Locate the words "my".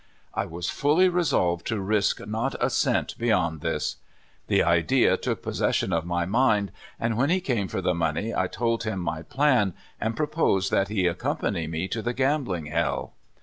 6.07-6.25, 8.99-9.21